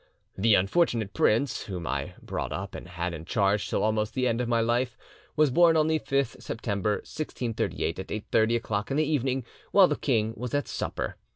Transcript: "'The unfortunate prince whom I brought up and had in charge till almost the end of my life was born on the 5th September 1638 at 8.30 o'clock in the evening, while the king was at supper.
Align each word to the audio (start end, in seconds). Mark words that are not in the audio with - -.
"'The 0.35 0.55
unfortunate 0.55 1.13
prince 1.13 1.65
whom 1.65 1.85
I 1.85 2.15
brought 2.23 2.51
up 2.51 2.73
and 2.73 2.87
had 2.89 3.13
in 3.13 3.23
charge 3.23 3.69
till 3.69 3.83
almost 3.83 4.15
the 4.15 4.27
end 4.27 4.41
of 4.41 4.47
my 4.47 4.59
life 4.59 4.97
was 5.35 5.51
born 5.51 5.77
on 5.77 5.85
the 5.85 5.99
5th 5.99 6.41
September 6.41 6.93
1638 7.03 7.99
at 7.99 8.07
8.30 8.07 8.55
o'clock 8.55 8.89
in 8.89 8.97
the 8.97 9.05
evening, 9.07 9.45
while 9.71 9.87
the 9.87 9.95
king 9.95 10.33
was 10.35 10.55
at 10.55 10.67
supper. 10.67 11.17